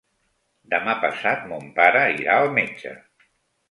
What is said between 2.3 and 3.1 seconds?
al metge.